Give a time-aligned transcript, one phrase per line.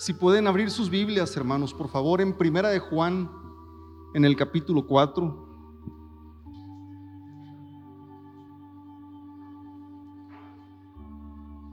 [0.00, 3.30] Si pueden abrir sus Biblias, hermanos, por favor, en Primera de Juan,
[4.14, 5.46] en el capítulo 4.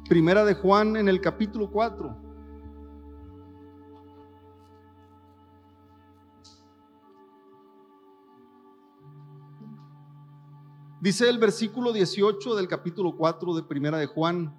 [0.10, 2.18] Primera de Juan, en el capítulo 4.
[11.00, 14.54] Dice el versículo 18 del capítulo 4 de Primera de Juan.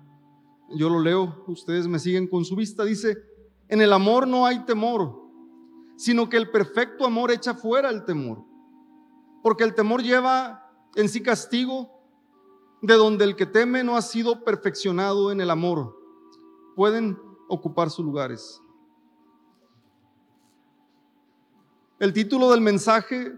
[0.75, 2.83] Yo lo leo, ustedes me siguen con su vista.
[2.85, 3.29] Dice,
[3.69, 5.23] en el amor no hay temor,
[5.97, 8.45] sino que el perfecto amor echa fuera el temor.
[9.43, 11.99] Porque el temor lleva en sí castigo,
[12.81, 15.97] de donde el que teme no ha sido perfeccionado en el amor.
[16.77, 18.63] Pueden ocupar sus lugares.
[21.99, 23.33] El título del mensaje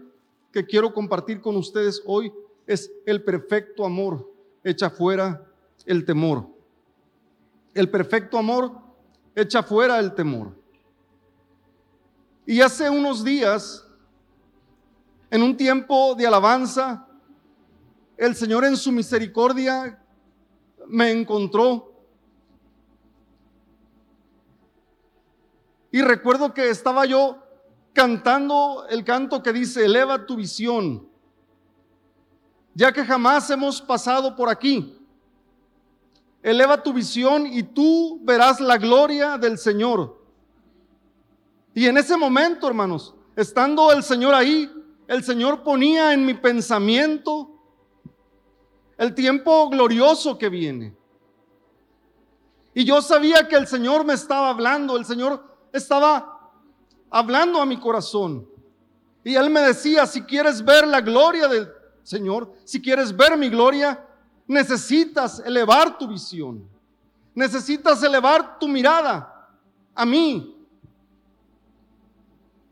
[0.51, 2.31] que quiero compartir con ustedes hoy
[2.67, 4.31] es el perfecto amor
[4.63, 5.47] echa fuera
[5.85, 6.47] el temor.
[7.73, 8.77] El perfecto amor
[9.35, 10.55] echa fuera el temor.
[12.45, 13.87] Y hace unos días,
[15.29, 17.07] en un tiempo de alabanza,
[18.17, 19.99] el Señor en su misericordia
[20.87, 21.93] me encontró.
[25.91, 27.41] Y recuerdo que estaba yo
[27.93, 31.07] cantando el canto que dice, eleva tu visión,
[32.73, 35.00] ya que jamás hemos pasado por aquí.
[36.43, 40.19] Eleva tu visión y tú verás la gloria del Señor.
[41.73, 44.69] Y en ese momento, hermanos, estando el Señor ahí,
[45.07, 47.49] el Señor ponía en mi pensamiento
[48.97, 50.95] el tiempo glorioso que viene.
[52.73, 56.51] Y yo sabía que el Señor me estaba hablando, el Señor estaba
[57.09, 58.47] hablando a mi corazón.
[59.23, 61.69] Y Él me decía, si quieres ver la gloria del
[62.03, 64.03] Señor, si quieres ver mi gloria,
[64.47, 66.67] necesitas elevar tu visión.
[67.33, 69.49] Necesitas elevar tu mirada
[69.95, 70.55] a mí.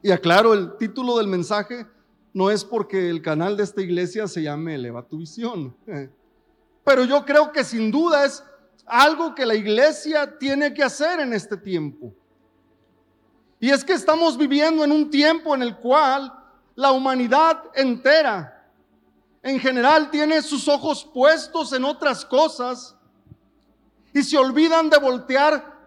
[0.01, 1.85] Y aclaro, el título del mensaje
[2.33, 5.75] no es porque el canal de esta iglesia se llame Eleva tu visión.
[6.83, 8.43] Pero yo creo que sin duda es
[8.85, 12.13] algo que la iglesia tiene que hacer en este tiempo.
[13.59, 16.33] Y es que estamos viviendo en un tiempo en el cual
[16.75, 18.58] la humanidad entera
[19.41, 22.95] en general tiene sus ojos puestos en otras cosas
[24.13, 25.77] y se olvidan de voltear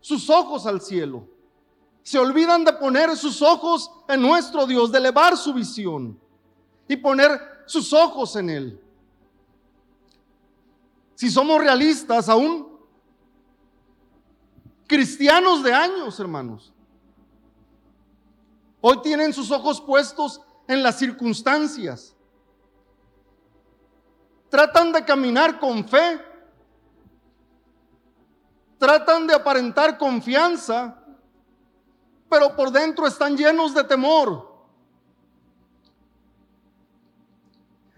[0.00, 1.28] sus ojos al cielo.
[2.02, 6.18] Se olvidan de poner sus ojos en nuestro Dios, de elevar su visión
[6.88, 8.80] y poner sus ojos en Él.
[11.14, 12.72] Si somos realistas, aún
[14.86, 16.72] cristianos de años, hermanos,
[18.80, 22.16] hoy tienen sus ojos puestos en las circunstancias,
[24.52, 26.20] tratan de caminar con fe,
[28.76, 30.94] tratan de aparentar confianza,
[32.28, 34.52] pero por dentro están llenos de temor.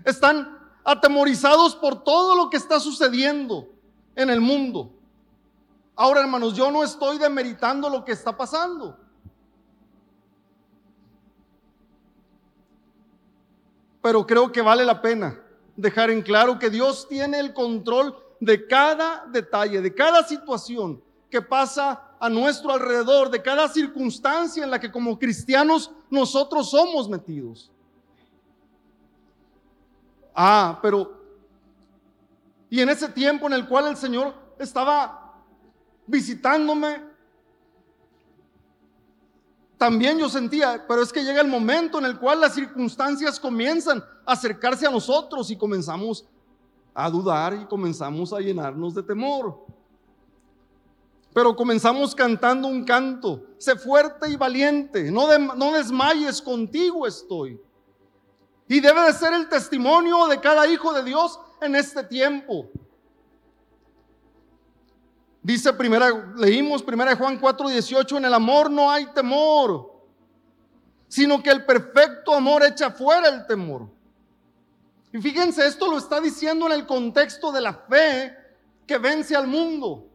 [0.04, 3.68] Están atemorizados por todo lo que está sucediendo
[4.14, 4.92] en el mundo.
[5.96, 8.96] Ahora, hermanos, yo no estoy demeritando lo que está pasando.
[14.00, 15.40] Pero creo que vale la pena
[15.76, 21.42] dejar en claro que Dios tiene el control de cada detalle, de cada situación que
[21.42, 27.70] pasa a nuestro alrededor, de cada circunstancia en la que como cristianos nosotros somos metidos.
[30.34, 31.20] Ah, pero,
[32.70, 35.34] y en ese tiempo en el cual el Señor estaba
[36.06, 37.13] visitándome,
[39.78, 44.02] también yo sentía, pero es que llega el momento en el cual las circunstancias comienzan
[44.24, 46.24] a acercarse a nosotros y comenzamos
[46.94, 49.66] a dudar y comenzamos a llenarnos de temor.
[51.32, 55.26] Pero comenzamos cantando un canto, sé fuerte y valiente, no,
[55.72, 57.60] desmayes, contigo estoy.
[58.68, 62.70] Y debe de ser el testimonio de cada hijo de Dios en este tiempo.
[65.44, 69.92] Dice primera, leímos primera Juan 4, 18, en el amor no hay temor,
[71.06, 73.90] sino que el perfecto amor echa fuera el temor.
[75.12, 78.34] Y fíjense, esto lo está diciendo en el contexto de la fe
[78.86, 80.08] que vence al mundo.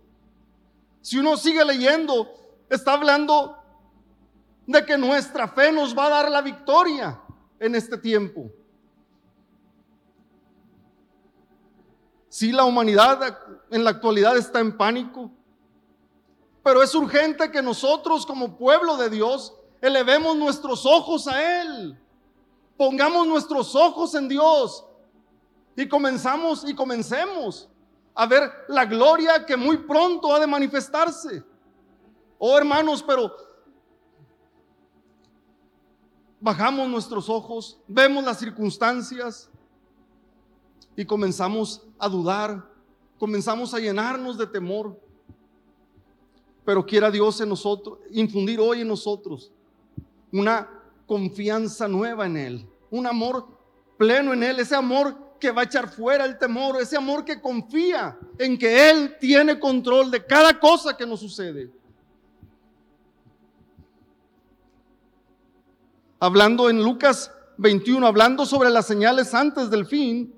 [0.99, 2.33] Si uno sigue leyendo,
[2.67, 3.55] está hablando
[4.65, 7.21] de que nuestra fe nos va a dar la victoria
[7.59, 8.49] en este tiempo.
[12.29, 13.37] Si la humanidad
[13.71, 15.31] en la actualidad está en pánico,
[16.63, 21.99] pero es urgente que nosotros como pueblo de Dios elevemos nuestros ojos a Él.
[22.77, 24.85] Pongamos nuestros ojos en Dios
[25.75, 27.67] y comenzamos y comencemos
[28.13, 31.43] a ver la gloria que muy pronto ha de manifestarse.
[32.37, 33.33] Oh hermanos, pero
[36.39, 39.48] bajamos nuestros ojos, vemos las circunstancias
[40.99, 42.61] y comenzamos a dudar,
[43.17, 44.99] comenzamos a llenarnos de temor.
[46.65, 49.49] Pero quiera Dios en nosotros, infundir hoy en nosotros
[50.29, 50.69] una
[51.07, 53.47] confianza nueva en Él, un amor
[53.97, 57.39] pleno en Él, ese amor que va a echar fuera el temor, ese amor que
[57.39, 61.71] confía en que Él tiene control de cada cosa que nos sucede.
[66.19, 70.35] Hablando en Lucas 21, hablando sobre las señales antes del fin,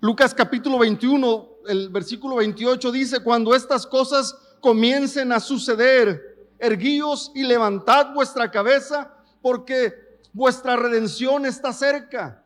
[0.00, 7.42] Lucas capítulo 21, el versículo 28 dice, cuando estas cosas comiencen a suceder, erguíos y
[7.42, 9.92] levantad vuestra cabeza, porque
[10.32, 12.42] vuestra redención está cerca.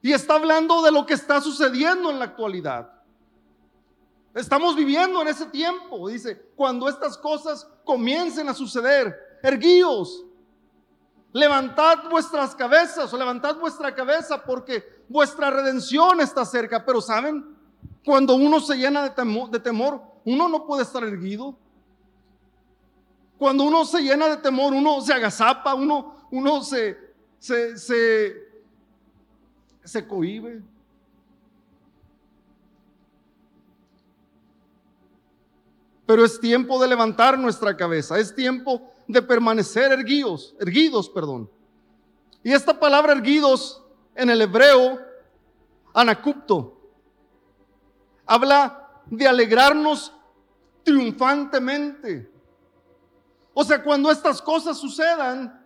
[0.00, 2.90] Y está hablando de lo que está sucediendo en la actualidad.
[4.34, 10.24] Estamos viviendo en ese tiempo, dice, cuando estas cosas comiencen a suceder, erguíos,
[11.32, 16.84] levantad vuestras cabezas o levantad vuestra cabeza porque vuestra redención está cerca.
[16.84, 17.56] Pero saben,
[18.04, 21.56] cuando uno se llena de temor, uno no puede estar erguido.
[23.38, 26.98] Cuando uno se llena de temor, uno se agazapa, uno, uno se,
[27.38, 28.36] se, se,
[29.82, 30.62] se cohibe.
[36.04, 41.50] Pero es tiempo de levantar nuestra cabeza, es tiempo de permanecer erguidos, erguidos, perdón.
[42.42, 43.82] Y esta palabra erguidos
[44.14, 44.98] en el hebreo,
[45.92, 46.80] anacupto,
[48.26, 50.12] habla de alegrarnos
[50.82, 52.30] triunfantemente.
[53.52, 55.60] O sea, cuando estas cosas sucedan,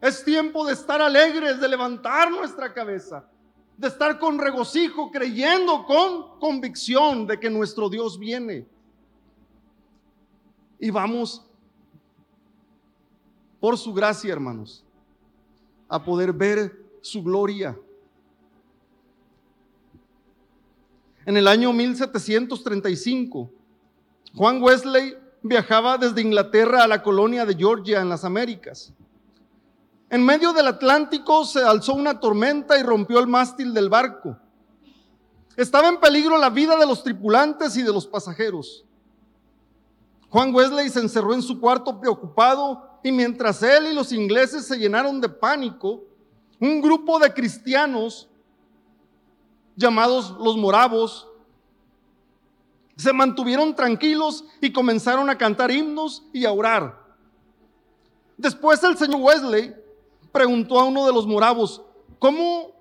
[0.00, 3.28] es tiempo de estar alegres, de levantar nuestra cabeza,
[3.76, 8.66] de estar con regocijo, creyendo con convicción de que nuestro Dios viene.
[10.78, 11.46] Y vamos,
[13.60, 14.82] por su gracia, hermanos,
[15.88, 17.78] a poder ver su gloria.
[21.26, 23.50] En el año 1735,
[24.34, 28.92] Juan Wesley viajaba desde Inglaterra a la colonia de Georgia en las Américas.
[30.08, 34.36] En medio del Atlántico se alzó una tormenta y rompió el mástil del barco.
[35.56, 38.84] Estaba en peligro la vida de los tripulantes y de los pasajeros.
[40.30, 44.76] Juan Wesley se encerró en su cuarto preocupado y mientras él y los ingleses se
[44.76, 46.04] llenaron de pánico,
[46.58, 48.28] un grupo de cristianos
[49.76, 51.26] llamados los moravos
[52.96, 57.00] se mantuvieron tranquilos y comenzaron a cantar himnos y a orar.
[58.36, 59.74] Después el señor Wesley
[60.30, 61.82] preguntó a uno de los moravos,
[62.18, 62.72] ¿cómo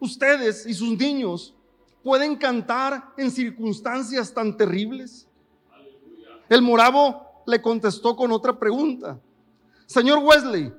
[0.00, 1.54] ustedes y sus niños
[2.02, 5.28] pueden cantar en circunstancias tan terribles?
[6.48, 9.20] El moravo le contestó con otra pregunta.
[9.88, 10.70] Señor Wesley,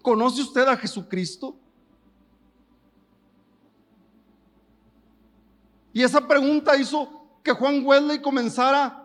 [0.00, 1.56] ¿conoce usted a Jesucristo?
[5.92, 9.02] Y esa pregunta hizo que Juan Wesley comenzara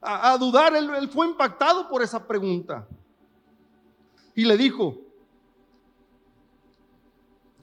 [0.00, 0.74] a, dudar.
[0.74, 2.88] él fue impactado por esa pregunta
[4.34, 4.98] y le dijo,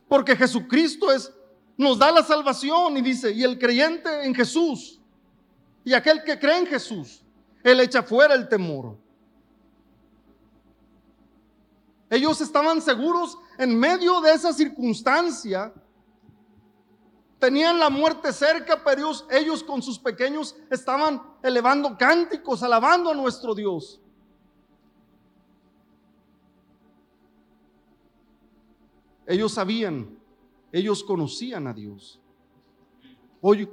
[0.07, 1.33] porque Jesucristo es,
[1.75, 5.01] nos da la salvación y dice, y el creyente en Jesús
[5.83, 7.24] y aquel que cree en Jesús,
[7.62, 8.98] él echa fuera el temor.
[12.10, 15.74] Ellos estaban seguros en medio de esa circunstancia.
[17.40, 23.14] Tenían la muerte cerca, pero ellos, ellos con sus pequeños estaban elevando cánticos, alabando a
[23.14, 24.00] nuestro Dios.
[29.26, 30.18] Ellos sabían,
[30.72, 32.20] ellos conocían a Dios.
[33.42, 33.70] Hoy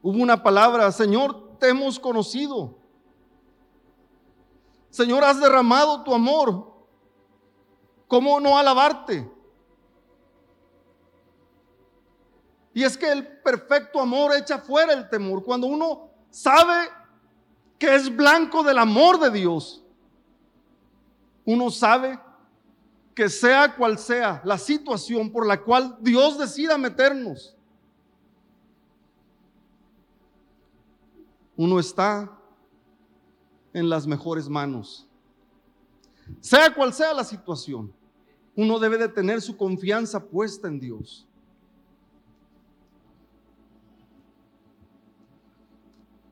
[0.00, 2.78] hubo una palabra, Señor, te hemos conocido.
[4.90, 6.77] Señor, has derramado tu amor.
[8.08, 9.30] ¿Cómo no alabarte?
[12.72, 15.44] Y es que el perfecto amor echa fuera el temor.
[15.44, 16.88] Cuando uno sabe
[17.78, 19.84] que es blanco del amor de Dios,
[21.44, 22.18] uno sabe
[23.14, 27.56] que sea cual sea la situación por la cual Dios decida meternos,
[31.56, 32.30] uno está
[33.72, 35.04] en las mejores manos.
[36.40, 37.92] Sea cual sea la situación,
[38.58, 41.24] uno debe de tener su confianza puesta en Dios.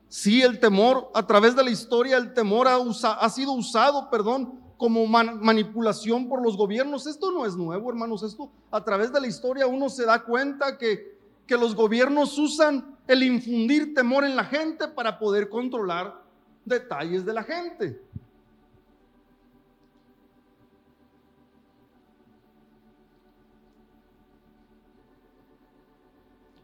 [0.09, 4.59] Si el temor, a través de la historia, el temor ha, ha sido usado, perdón,
[4.75, 7.07] como manipulación por los gobiernos.
[7.07, 8.23] Esto no es nuevo, hermanos.
[8.23, 12.97] Esto a través de la historia uno se da cuenta que, que los gobiernos usan
[13.07, 16.21] el infundir temor en la gente para poder controlar
[16.65, 18.01] detalles de la gente.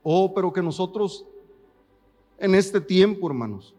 [0.04, 1.26] Oh, pero que nosotros
[2.38, 3.74] en este tiempo, hermanos,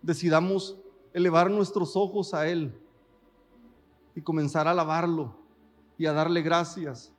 [0.00, 0.76] decidamos
[1.12, 2.72] elevar nuestros ojos a Él
[4.14, 5.34] y comenzar a alabarlo
[5.98, 7.12] y a darle gracias.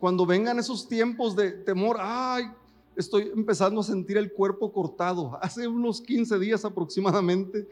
[0.00, 2.50] Cuando vengan esos tiempos de temor, ay,
[2.96, 5.38] estoy empezando a sentir el cuerpo cortado.
[5.42, 7.68] Hace unos 15 días aproximadamente,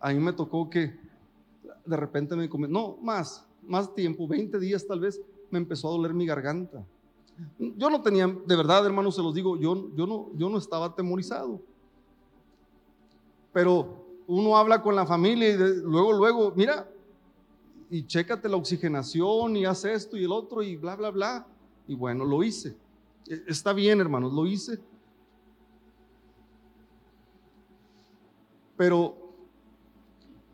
[0.00, 0.98] a mí me tocó que
[1.86, 5.20] de repente me comenzó, no, más, más tiempo, 20 días tal vez,
[5.54, 6.84] me empezó a doler mi garganta.
[7.58, 10.86] Yo no tenía, de verdad, hermanos, se los digo, yo, yo, no, yo no estaba
[10.86, 11.60] atemorizado.
[13.52, 16.88] Pero uno habla con la familia y luego, luego, mira,
[17.88, 21.46] y chécate la oxigenación y haz esto y el otro y bla, bla, bla.
[21.86, 22.76] Y bueno, lo hice.
[23.28, 24.80] E, está bien, hermanos, lo hice.
[28.76, 29.16] Pero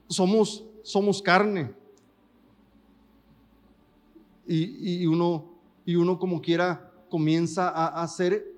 [0.09, 1.80] somos, somos carne.
[4.53, 5.45] Y, uno
[5.87, 8.53] y uno como quiera comienza a, ser,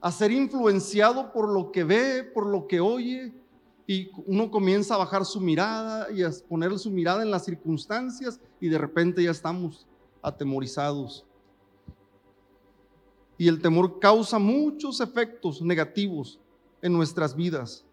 [0.00, 3.34] a ser influenciado por lo que ve, por lo que oye,
[3.86, 8.40] y uno comienza a bajar su mirada y a poner su mirada en las circunstancias
[8.58, 9.86] y de repente ya estamos
[10.22, 11.26] atemorizados.
[13.36, 16.40] Y el temor causa muchos efectos negativos
[16.80, 17.84] en nuestras vidas.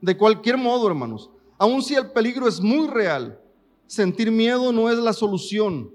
[0.00, 1.30] De cualquier modo, hermanos,
[1.60, 3.38] aun si el peligro es muy real,
[3.86, 5.92] sentir miedo no es la solución.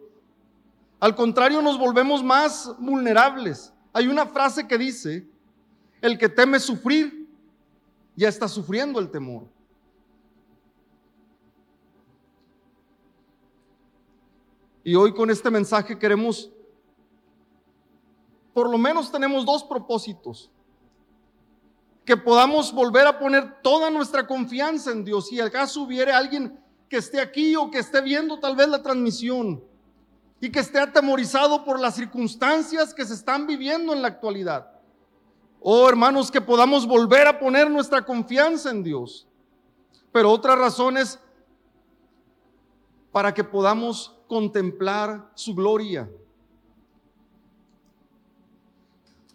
[1.00, 3.74] Al contrario, nos volvemos más vulnerables.
[3.92, 5.28] Hay una frase que dice,
[6.02, 7.28] el que teme sufrir,
[8.16, 9.48] ya está sufriendo el temor.
[14.84, 16.52] Y hoy con este mensaje queremos,
[18.54, 20.52] por lo menos tenemos dos propósitos.
[22.06, 25.28] Que podamos volver a poner toda nuestra confianza en Dios.
[25.28, 29.64] Si acaso hubiera alguien que esté aquí o que esté viendo tal vez la transmisión
[30.40, 34.72] y que esté atemorizado por las circunstancias que se están viviendo en la actualidad.
[35.60, 39.28] Oh hermanos, que podamos volver a poner nuestra confianza en Dios.
[40.12, 41.20] Pero otra razón es
[43.12, 46.08] para que podamos contemplar su gloria.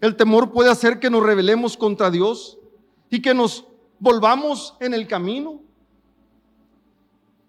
[0.00, 2.59] El temor puede hacer que nos rebelemos contra Dios
[3.10, 3.66] y que nos
[3.98, 5.60] volvamos en el camino.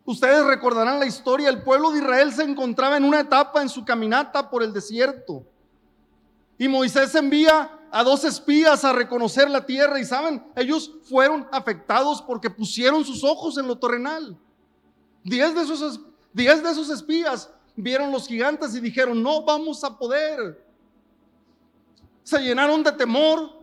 [0.03, 3.85] Ustedes recordarán la historia, el pueblo de Israel se encontraba en una etapa en su
[3.85, 5.45] caminata por el desierto.
[6.57, 12.21] Y Moisés envía a dos espías a reconocer la tierra y saben, ellos fueron afectados
[12.21, 14.37] porque pusieron sus ojos en lo terrenal.
[15.23, 15.99] Diez de esos,
[16.33, 20.65] diez de esos espías vieron los gigantes y dijeron, no vamos a poder.
[22.23, 23.60] Se llenaron de temor,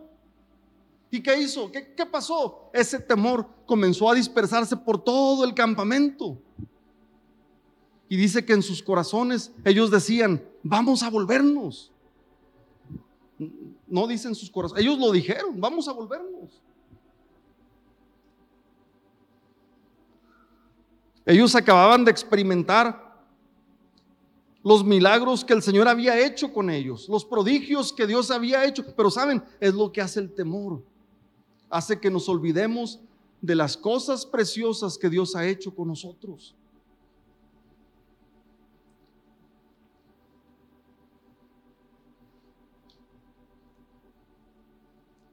[1.11, 1.71] ¿Y qué hizo?
[1.71, 2.69] ¿Qué, ¿Qué, pasó?
[2.71, 6.37] Ese temor comenzó a dispersarse por todo el campamento.
[8.07, 11.91] Y dice que en sus corazones ellos decían, vamos a volvernos.
[13.87, 16.61] No dicen sus corazones, ellos lo dijeron, vamos a volvernos.
[21.25, 23.09] Ellos acababan de experimentar
[24.63, 28.83] los milagros que el Señor había hecho con ellos, los prodigios que Dios había hecho,
[28.95, 30.83] pero saben, es lo que hace el temor
[31.69, 32.99] hace que nos olvidemos
[33.41, 36.55] de las cosas preciosas que Dios ha hecho con nosotros.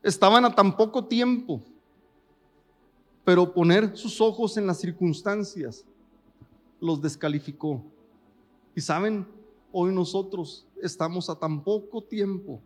[0.02, 1.60] Estaban a tan poco tiempo,
[3.24, 5.84] pero poner sus ojos en las circunstancias
[6.80, 7.82] los descalificó.
[8.76, 9.26] Y saben,
[9.72, 12.60] hoy nosotros estamos a tan poco tiempo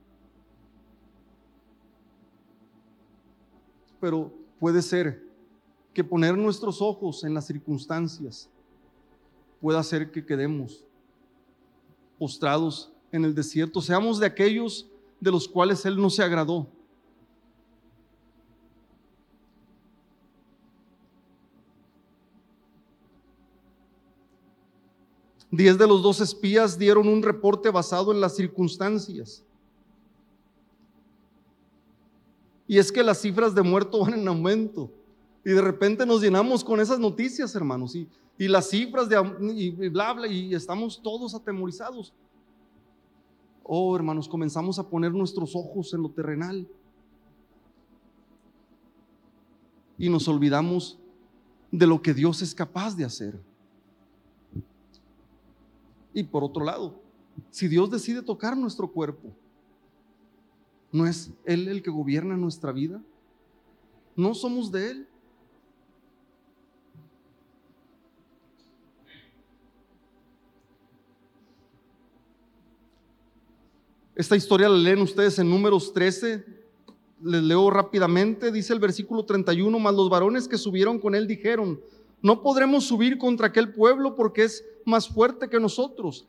[4.01, 5.23] pero puede ser
[5.93, 8.49] que poner nuestros ojos en las circunstancias
[9.61, 10.85] pueda hacer que quedemos
[12.19, 14.89] postrados en el desierto, seamos de aquellos
[15.21, 16.67] de los cuales Él no se agradó.
[25.51, 29.43] Diez de los dos espías dieron un reporte basado en las circunstancias.
[32.71, 34.93] Y es que las cifras de muertos van en aumento.
[35.45, 37.97] Y de repente nos llenamos con esas noticias, hermanos.
[37.97, 38.09] Y,
[38.39, 39.17] y las cifras de
[39.57, 42.15] y bla, bla, y estamos todos atemorizados.
[43.65, 46.65] Oh, hermanos, comenzamos a poner nuestros ojos en lo terrenal.
[49.99, 50.97] Y nos olvidamos
[51.73, 53.37] de lo que Dios es capaz de hacer.
[56.15, 57.01] Y por otro lado,
[57.51, 59.33] si Dios decide tocar nuestro cuerpo,
[60.93, 63.03] ¿no es Él el que gobierna nuestra vida?
[64.17, 65.07] ¿No somos de Él?
[74.21, 76.45] Esta historia la leen ustedes en números 13.
[77.23, 78.53] Les leo rápidamente.
[78.53, 81.81] Dice el versículo 31, más los varones que subieron con él dijeron,
[82.21, 86.29] no podremos subir contra aquel pueblo porque es más fuerte que nosotros.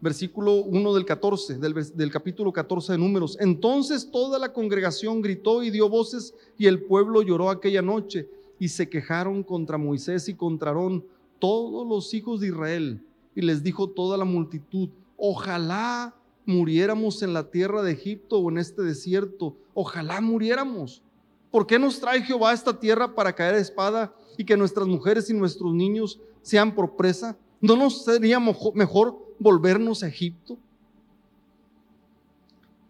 [0.00, 3.36] Versículo 1 del 14, del, del, capítulo 14 de Números.
[3.40, 8.28] Entonces toda la congregación gritó y dio voces y el pueblo lloró aquella noche
[8.58, 11.04] y se quejaron contra Moisés y contra Aarón
[11.38, 13.02] todos los hijos de Israel.
[13.34, 16.14] Y les dijo toda la multitud, ojalá
[16.46, 21.02] muriéramos en la tierra de Egipto o en este desierto, ojalá muriéramos
[21.50, 24.86] ¿Por qué nos trae Jehová a esta tierra para caer a espada y que nuestras
[24.86, 27.36] mujeres y nuestros niños sean por presa?
[27.60, 30.58] ¿No nos sería mejor volvernos a Egipto?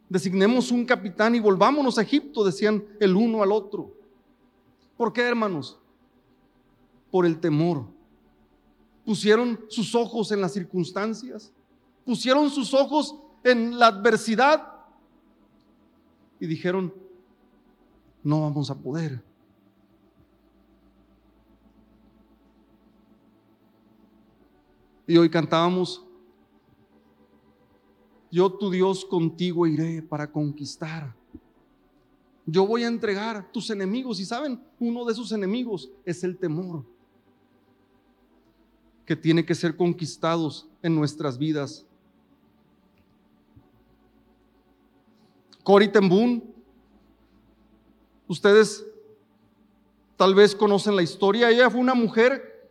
[0.09, 3.95] Designemos un capitán y volvámonos a Egipto, decían el uno al otro.
[4.97, 5.79] ¿Por qué, hermanos?
[7.11, 7.87] Por el temor.
[9.05, 11.53] Pusieron sus ojos en las circunstancias,
[12.05, 14.67] pusieron sus ojos en la adversidad
[16.41, 16.93] y dijeron,
[18.23, 19.23] no vamos a poder.
[25.07, 26.05] Y hoy cantábamos,
[28.31, 31.15] yo tu Dios contigo iré para conquistar.
[32.47, 34.21] Yo voy a entregar tus enemigos.
[34.21, 36.85] Y saben, uno de esos enemigos es el temor,
[39.05, 41.85] que tiene que ser conquistados en nuestras vidas.
[45.63, 46.59] Cory Tembún
[48.29, 48.87] Ustedes
[50.19, 51.51] tal vez conocen la historia.
[51.51, 52.71] Ella fue una mujer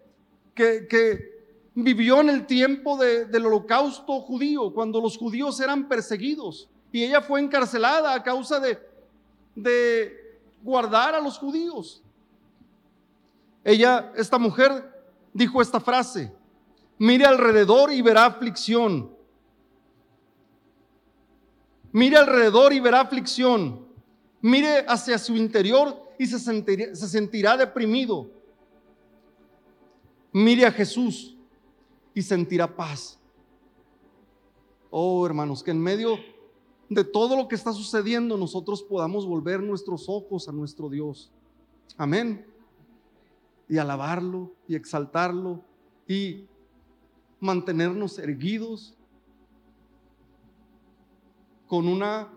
[0.53, 1.36] que,
[1.83, 6.69] vivió en el tiempo del holocausto judío, cuando los judíos eran perseguidos.
[6.91, 12.01] Y ella fue encarcelada a causa de, guardar a los judíos.
[13.63, 14.93] Ella, esta mujer,
[15.33, 16.33] dijo esta frase,
[16.97, 19.15] mire alrededor y verá aflicción.
[21.91, 23.87] Mire alrededor y verá aflicción
[24.41, 28.29] mire hacia su interior y se sentirá deprimido.
[30.31, 31.36] Mire a Jesús
[32.17, 33.19] y sentirá paz.
[34.89, 36.17] Oh, hermanos, que en medio
[36.89, 41.31] de todo lo que está sucediendo nosotros podamos volver nuestros ojos a nuestro Dios.
[41.95, 42.43] Amén.
[43.69, 45.61] Y alabarlo y exaltarlo
[46.07, 46.47] y
[47.39, 48.95] mantenernos erguidos
[51.67, 52.33] con una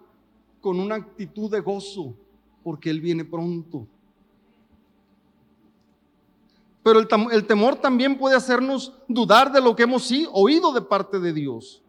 [0.60, 2.14] con una actitud de gozo,
[2.62, 3.86] porque Él viene pronto.
[6.82, 11.32] Pero el, temor también puede hacernos dudar de lo que hemos oído de parte de
[11.32, 11.82] Dios.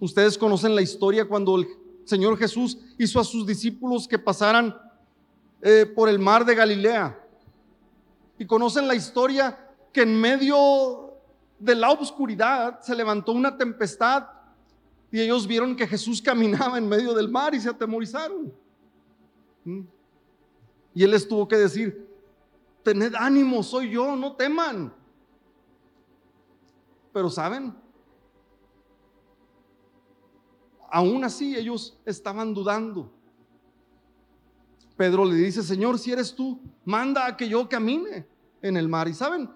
[0.00, 1.68] Ustedes conocen la historia cuando el
[2.04, 4.76] Señor Jesús hizo a sus discípulos que pasaran
[5.62, 7.24] eh, por el mar de Galilea.
[8.38, 9.58] Y conocen la historia
[9.92, 11.14] que en medio
[11.58, 14.26] de la oscuridad se levantó una tempestad
[15.10, 18.52] y ellos vieron que Jesús caminaba en medio del mar y se atemorizaron.
[19.64, 19.80] ¿Mm?
[20.98, 22.08] Y él les tuvo que decir,
[22.82, 24.92] tened ánimo, soy yo, no teman.
[27.12, 27.72] Pero saben,
[30.90, 33.12] aún así ellos estaban dudando.
[34.96, 38.26] Pedro le dice, Señor, si eres tú, manda a que yo camine
[38.60, 39.06] en el mar.
[39.06, 39.48] Y saben,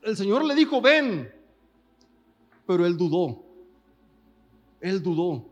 [0.00, 1.28] el Señor le dijo, ven,
[2.68, 3.42] pero él dudó.
[4.80, 5.44] Él dudó.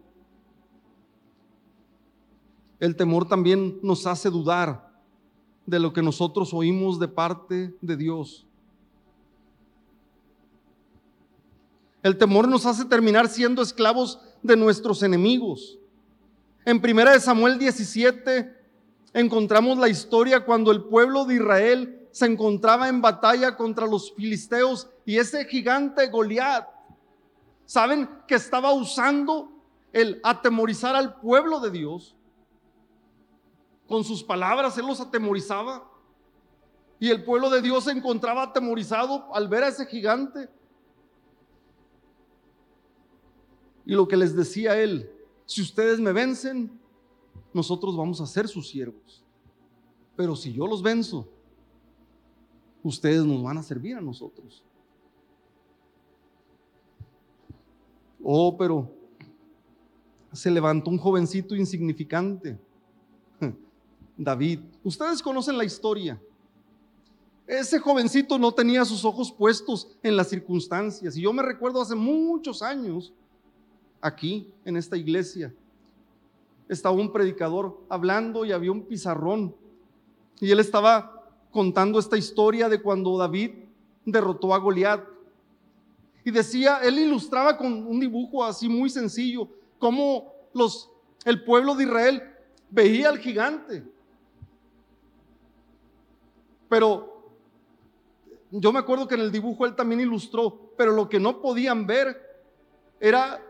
[2.81, 4.93] El temor también nos hace dudar
[5.67, 8.47] de lo que nosotros oímos de parte de Dios.
[12.03, 15.79] El temor nos hace terminar siendo esclavos de nuestros enemigos.
[16.67, 18.55] En primera de Samuel 17
[19.15, 24.89] encontramos la historia cuando el pueblo de Israel se encontraba en batalla contra los filisteos
[25.05, 26.69] y ese gigante Goliat,
[27.65, 29.51] ¿saben que estaba usando
[29.93, 32.14] el atemorizar al pueblo de Dios?
[33.89, 35.91] Con sus palabras él los atemorizaba.
[36.99, 40.49] Y el pueblo de Dios se encontraba atemorizado al ver a ese gigante.
[43.85, 45.11] Y lo que les decía él,
[45.45, 46.81] si ustedes me vencen,
[47.53, 49.23] nosotros vamos a ser sus siervos.
[50.17, 51.29] Pero si yo los venzo,
[52.83, 54.65] ustedes nos van a servir a nosotros.
[58.23, 58.91] Oh, pero
[60.33, 62.59] se levantó un jovencito insignificante,
[64.17, 64.61] David.
[64.83, 66.21] Ustedes conocen la historia.
[67.47, 71.17] Ese jovencito no tenía sus ojos puestos en las circunstancias.
[71.17, 73.13] Y yo me recuerdo hace muchos años,
[74.01, 75.53] aquí, en esta iglesia,
[76.69, 79.55] estaba un predicador hablando y había un pizarrón.
[80.41, 83.51] Y él estaba contando esta historia de cuando David
[84.05, 85.05] derrotó a Goliat.
[86.25, 89.49] Y decía, él ilustraba con un dibujo así muy sencillo,
[89.79, 90.91] cómo los,
[91.27, 92.23] el pueblo de Israel
[92.71, 93.85] veía al gigante.
[96.75, 97.23] Pero
[98.51, 101.87] yo me acuerdo que en el dibujo él también ilustró, pero lo que no podían
[101.87, 102.21] ver
[102.99, 103.41] era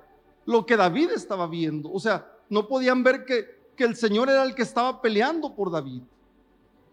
[0.44, 1.90] lo que David estaba viendo.
[1.90, 5.70] O sea, no podían ver que, que el Señor era el que estaba peleando por
[5.70, 6.02] David.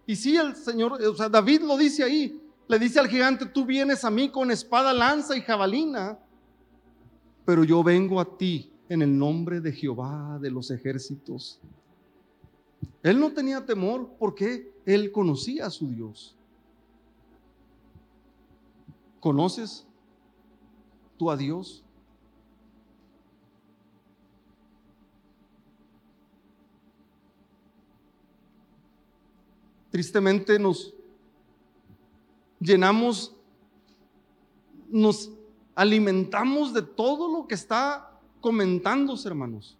[0.05, 3.65] Y sí, el Señor, o sea, David lo dice ahí, le dice al gigante, tú
[3.65, 6.17] vienes a mí con espada, lanza y jabalina,
[7.43, 11.59] pero yo vengo a ti en el nombre de Jehová de los ejércitos.
[13.03, 16.35] Él no tenía temor porque él conocía a su Dios.
[19.19, 19.85] ¿Conoces
[21.17, 21.83] tú a Dios?
[29.91, 30.93] Tristemente nos
[32.59, 33.35] llenamos,
[34.89, 35.29] nos
[35.75, 39.77] alimentamos de todo lo que está comentándose, hermanos,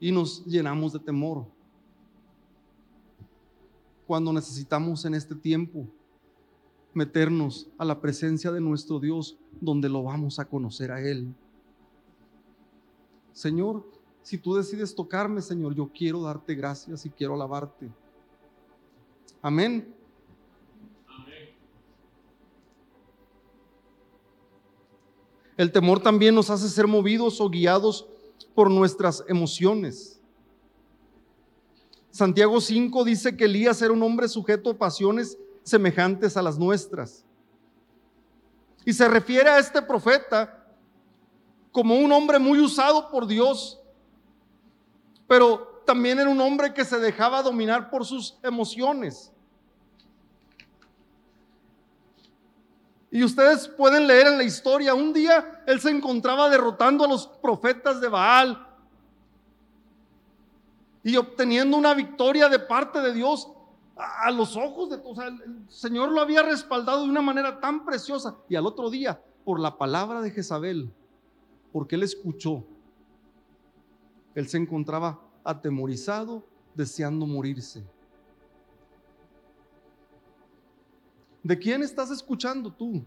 [0.00, 1.53] y nos llenamos de temor
[4.06, 5.86] cuando necesitamos en este tiempo
[6.92, 11.34] meternos a la presencia de nuestro Dios donde lo vamos a conocer a Él.
[13.32, 13.84] Señor,
[14.22, 17.90] si tú decides tocarme, Señor, yo quiero darte gracias y quiero alabarte.
[19.42, 19.92] Amén.
[25.56, 28.08] El temor también nos hace ser movidos o guiados
[28.54, 30.13] por nuestras emociones.
[32.14, 37.24] Santiago 5 dice que Elías era un hombre sujeto a pasiones semejantes a las nuestras.
[38.84, 40.64] Y se refiere a este profeta
[41.72, 43.80] como un hombre muy usado por Dios,
[45.26, 49.32] pero también era un hombre que se dejaba dominar por sus emociones.
[53.10, 57.26] Y ustedes pueden leer en la historia, un día él se encontraba derrotando a los
[57.26, 58.73] profetas de Baal
[61.04, 63.48] y obteniendo una victoria de parte de Dios
[63.94, 65.18] a los ojos de todos.
[65.18, 68.36] el Señor lo había respaldado de una manera tan preciosa.
[68.48, 70.90] Y al otro día, por la palabra de Jezabel,
[71.72, 72.64] porque él escuchó,
[74.34, 76.42] él se encontraba atemorizado,
[76.74, 77.84] deseando morirse.
[81.42, 83.04] ¿De quién estás escuchando tú?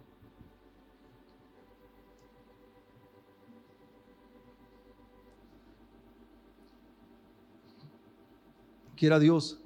[8.97, 9.60] Quiera Dios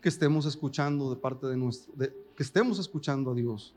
[0.00, 3.74] que estemos escuchando de parte de nuestro, que estemos escuchando a Dios.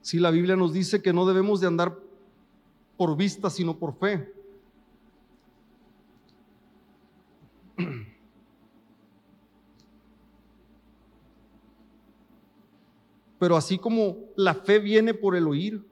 [0.00, 1.98] Si la Biblia nos dice que no debemos de andar
[2.96, 4.32] por vista, sino por fe.
[13.44, 15.84] Pero así como la fe viene por el oír,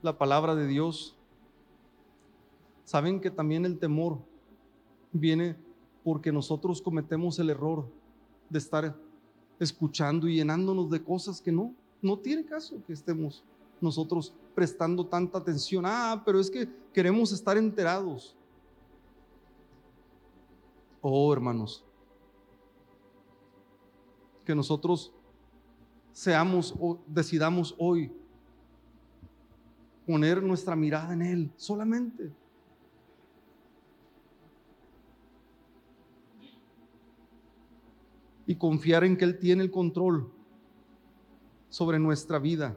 [0.00, 1.14] la palabra de Dios,
[2.86, 4.20] saben que también el temor
[5.12, 5.54] viene
[6.02, 7.86] porque nosotros cometemos el error
[8.48, 8.96] de estar
[9.60, 13.44] escuchando y llenándonos de cosas que no, no tiene caso que estemos
[13.82, 15.84] nosotros prestando tanta atención.
[15.86, 18.34] Ah, pero es que queremos estar enterados.
[21.02, 21.84] Oh, hermanos,
[24.48, 25.12] que nosotros
[26.10, 28.10] seamos o decidamos hoy
[30.06, 32.32] poner nuestra mirada en Él solamente.
[38.46, 40.32] Y confiar en que Él tiene el control
[41.68, 42.74] sobre nuestra vida.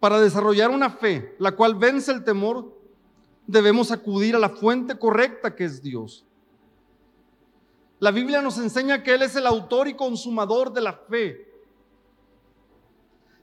[0.00, 2.76] Para desarrollar una fe, la cual vence el temor,
[3.46, 6.24] debemos acudir a la fuente correcta que es Dios.
[8.00, 11.48] La Biblia nos enseña que Él es el autor y consumador de la fe.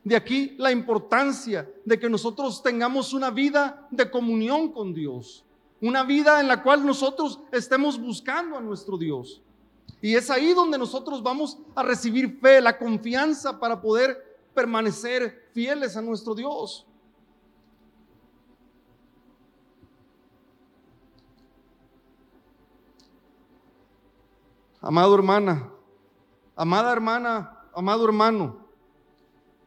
[0.04, 5.44] De aquí la importancia de que nosotros tengamos una vida de comunión con Dios,
[5.82, 9.42] una vida en la cual nosotros estemos buscando a nuestro Dios.
[10.02, 15.98] Y es ahí donde nosotros vamos a recibir fe, la confianza para poder permanecer fieles
[15.98, 16.86] a nuestro Dios.
[24.86, 25.68] Amado hermana,
[26.56, 28.68] amada hermana, amado hermano,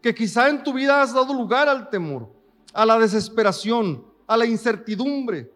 [0.00, 2.30] que quizá en tu vida has dado lugar al temor,
[2.72, 5.52] a la desesperación, a la incertidumbre,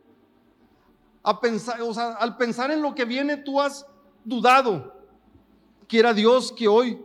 [1.22, 3.87] a pensar, o sea, al pensar en lo que viene tú has
[4.25, 5.01] dudado.
[5.87, 7.01] Quiera Dios que hoy,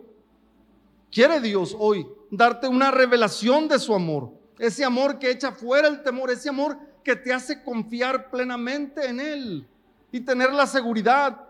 [1.12, 6.02] quiere Dios hoy darte una revelación de su amor, ese amor que echa fuera el
[6.02, 9.68] temor, ese amor que te hace confiar plenamente en Él
[10.12, 11.47] y tener la seguridad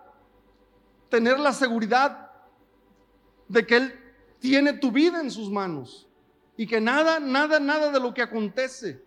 [1.10, 2.32] tener la seguridad
[3.48, 3.94] de que Él
[4.40, 6.08] tiene tu vida en sus manos
[6.56, 9.04] y que nada, nada, nada de lo que acontece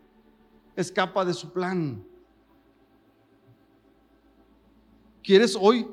[0.76, 2.04] escapa de su plan.
[5.22, 5.88] ¿Quieres hoy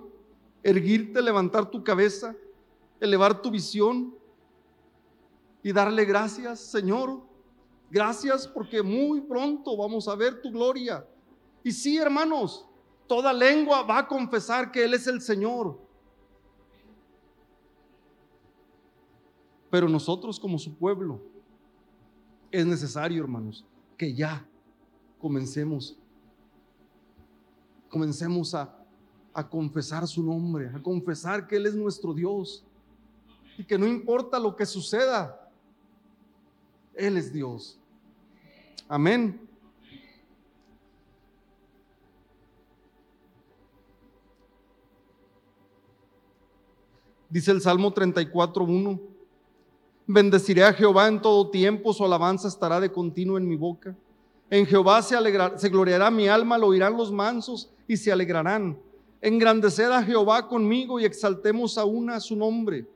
[0.63, 2.36] erguirte, levantar tu cabeza,
[3.00, 4.15] elevar tu visión
[5.62, 7.22] y darle gracias, Señor?
[7.89, 11.06] Gracias porque muy pronto vamos a ver tu gloria.
[11.63, 12.67] Y sí, hermanos,
[13.08, 15.87] toda lengua va a confesar que Él es el Señor.
[19.69, 21.21] Pero nosotros como su pueblo,
[22.51, 23.65] es necesario, hermanos,
[23.97, 24.47] que ya
[25.19, 25.97] comencemos,
[27.89, 28.73] comencemos a,
[29.34, 32.63] a confesar su nombre, a confesar que Él es nuestro Dios
[33.58, 35.51] y que no importa lo que suceda,
[36.93, 37.80] Él es Dios.
[38.88, 39.41] Amén.
[47.30, 49.16] Dice el Salmo 34.1.
[50.08, 53.93] Bendeciré a Jehová en todo tiempo, su alabanza estará de continuo en mi boca.
[54.50, 58.80] En Jehová se, alegrará, se gloriará mi alma, lo oirán los mansos y se alegrarán.
[59.22, 62.88] Engrandeced a Jehová conmigo y exaltemos aún a su nombre.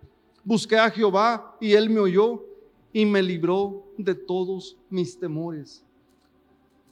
[0.44, 2.46] Busqué a Jehová y él me oyó
[2.94, 5.84] y me libró de todos mis temores.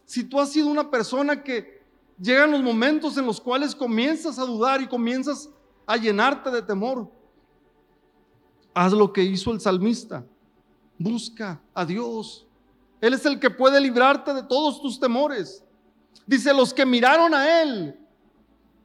[0.05, 1.81] Si tú has sido una persona que
[2.19, 5.49] llegan los momentos en los cuales comienzas a dudar y comienzas
[5.85, 7.09] a llenarte de temor,
[8.79, 10.25] Haz lo que hizo el salmista.
[10.97, 12.47] Busca a Dios.
[13.01, 15.65] Él es el que puede librarte de todos tus temores.
[16.25, 17.99] Dice, los que miraron a Él,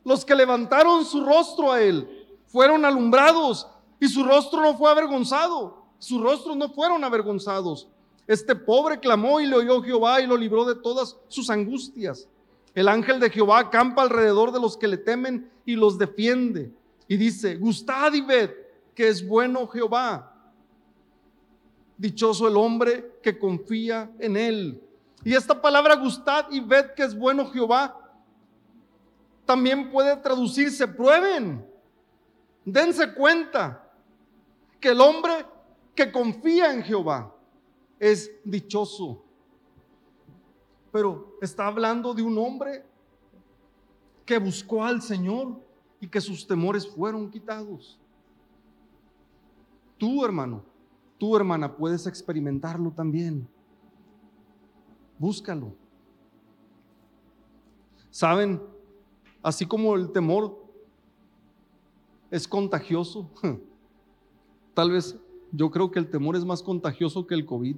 [0.05, 3.69] los que levantaron su rostro a Él, fueron alumbrados
[4.01, 5.85] y su rostro no fue avergonzado.
[6.01, 7.87] Sus rostros no fueron avergonzados.
[8.27, 12.27] Este pobre clamó y le oyó Jehová y lo libró de todas sus angustias.
[12.75, 16.73] El ángel de Jehová acampa alrededor de los que le temen y los defiende.
[17.07, 18.64] Y dice, gustad y ved
[18.95, 20.31] que es bueno Jehová.
[21.97, 24.83] Dichoso el hombre que confía en él.
[25.25, 28.01] Y esta palabra gustad y ved que es bueno Jehová
[29.45, 31.65] también puede traducirse, prueben,
[32.65, 33.93] dense cuenta
[34.81, 35.47] que el hombre
[35.95, 37.35] que confía en Jehová
[37.99, 39.23] es dichoso.
[40.91, 42.85] Pero está hablando de un hombre
[44.25, 45.61] que buscó al Señor
[46.01, 47.99] y que sus temores fueron quitados.
[50.05, 50.63] Tú, hermano,
[51.17, 53.49] tú, hermana, puedes experimentarlo también.
[55.19, 55.73] Búscalo.
[58.11, 58.61] Saben,
[59.43, 60.63] así como el temor
[62.31, 63.31] es contagioso,
[64.75, 65.19] tal vez
[65.53, 67.77] yo creo que el temor es más contagioso que el COVID.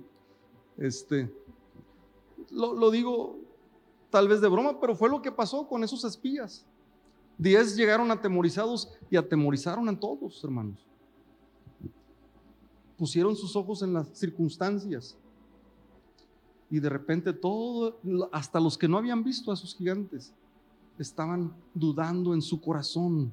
[0.78, 1.32] Este,
[2.50, 3.38] lo, lo digo
[4.10, 6.66] tal vez de broma, pero fue lo que pasó con esos espías.
[7.38, 10.84] Diez llegaron atemorizados y atemorizaron a todos, hermanos
[12.96, 15.16] pusieron sus ojos en las circunstancias.
[16.70, 17.98] Y de repente todo,
[18.32, 20.32] hasta los que no habían visto a esos gigantes,
[20.98, 23.32] estaban dudando en su corazón.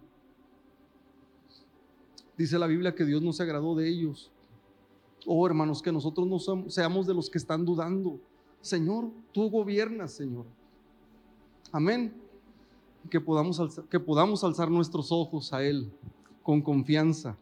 [2.37, 4.29] Dice la Biblia que Dios no se agradó de ellos.
[5.25, 8.19] Oh hermanos, que nosotros no seamos de los que están dudando.
[8.61, 10.45] Señor, tú gobiernas, Señor.
[11.71, 12.13] Amén.
[13.09, 15.91] Que podamos, que podamos alzar nuestros ojos a Él
[16.43, 17.37] con confianza